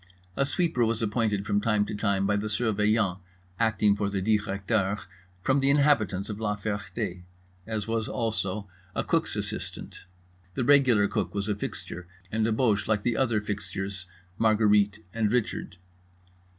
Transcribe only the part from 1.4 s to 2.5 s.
from time to time by the